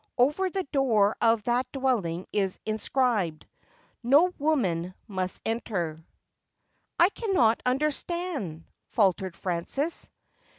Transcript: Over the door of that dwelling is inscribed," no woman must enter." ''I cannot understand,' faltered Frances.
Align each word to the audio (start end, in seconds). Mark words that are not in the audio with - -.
Over 0.17 0.49
the 0.49 0.63
door 0.63 1.15
of 1.21 1.43
that 1.43 1.71
dwelling 1.71 2.25
is 2.33 2.59
inscribed," 2.65 3.45
no 4.01 4.33
woman 4.39 4.95
must 5.07 5.39
enter." 5.45 6.03
''I 6.99 7.09
cannot 7.09 7.61
understand,' 7.67 8.65
faltered 8.93 9.35
Frances. 9.37 10.09